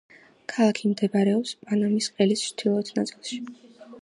[0.53, 3.41] ქალაქი მდებარეობს პანამის ყელის ჩრდილოეთ ნაწილში.